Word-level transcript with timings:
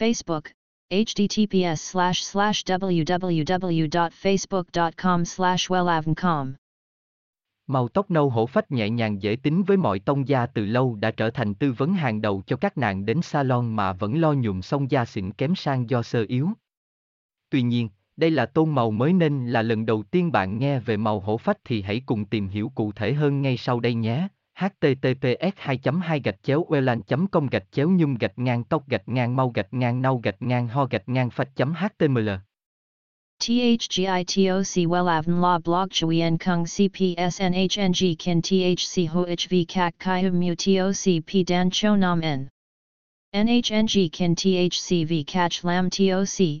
Facebook, 0.00 0.44
https 0.90 1.74
slash 1.74 2.22
slash 2.22 2.64
www.facebook.com 2.64 5.24
slash 5.24 5.70
wellavncom. 5.70 6.52
Màu 7.66 7.88
tóc 7.88 8.10
nâu 8.10 8.30
hổ 8.30 8.46
phách 8.46 8.70
nhẹ 8.70 8.90
nhàng 8.90 9.22
dễ 9.22 9.36
tính 9.36 9.62
với 9.62 9.76
mọi 9.76 9.98
tông 9.98 10.28
da 10.28 10.46
từ 10.46 10.66
lâu 10.66 10.94
đã 10.94 11.10
trở 11.10 11.30
thành 11.30 11.54
tư 11.54 11.72
vấn 11.72 11.94
hàng 11.94 12.20
đầu 12.20 12.42
cho 12.46 12.56
các 12.56 12.78
nàng 12.78 13.06
đến 13.06 13.22
salon 13.22 13.76
mà 13.76 13.92
vẫn 13.92 14.20
lo 14.20 14.32
nhuộm 14.32 14.62
xong 14.62 14.90
da 14.90 15.04
xịn 15.04 15.32
kém 15.32 15.54
sang 15.54 15.90
do 15.90 16.02
sơ 16.02 16.24
yếu. 16.28 16.48
Tuy 17.50 17.62
nhiên, 17.62 17.88
đây 18.16 18.30
là 18.30 18.46
tôn 18.46 18.70
màu 18.70 18.90
mới 18.90 19.12
nên 19.12 19.46
là 19.46 19.62
lần 19.62 19.86
đầu 19.86 20.02
tiên 20.02 20.32
bạn 20.32 20.58
nghe 20.58 20.80
về 20.80 20.96
màu 20.96 21.20
hổ 21.20 21.36
phách 21.36 21.58
thì 21.64 21.82
hãy 21.82 22.02
cùng 22.06 22.24
tìm 22.24 22.48
hiểu 22.48 22.72
cụ 22.74 22.92
thể 22.92 23.12
hơn 23.12 23.42
ngay 23.42 23.56
sau 23.56 23.80
đây 23.80 23.94
nhé 23.94 24.28
https 24.60 25.52
2 25.64 25.76
2 25.82 26.20
gạch 26.24 26.42
chéo 26.42 26.64
welan 26.68 27.00
com 27.32 27.46
gạch 27.46 27.72
chéo 27.72 27.88
nhung 27.90 28.14
gạch 28.14 28.38
ngang 28.38 28.64
tóc 28.64 28.88
gạch 28.88 29.08
ngang 29.08 29.36
mau 29.36 29.48
gạch 29.48 29.74
ngang 29.74 30.02
nau 30.02 30.16
gạch 30.16 30.42
ngang 30.42 30.68
ho 30.68 30.86
gạch 30.90 31.08
ngang 31.08 31.30
phạch 31.30 31.48
html 31.56 32.28
THGITOC 33.40 34.86
WELAVN 34.86 35.40
La 35.40 35.58
Blog 35.58 35.90
Chuyen 35.90 36.38
Kung 36.38 36.64
CPSNHNG 36.64 38.14
Kin 38.18 38.42
THC 38.42 39.08
HOHV 39.08 39.64
CHI 39.68 40.22
HUM 40.22 40.40
Mu 40.40 40.54
TOC 40.54 41.24
P 41.26 41.44
Dan 41.46 41.70
Cho 41.70 41.96
Nam 41.96 42.20
N. 42.20 42.48
NHNG 43.34 44.12
Kin 44.12 44.34
THC 44.34 45.06
V 45.06 45.24
CACH 45.24 45.64
Lam 45.64 45.88
TOC 45.88 46.60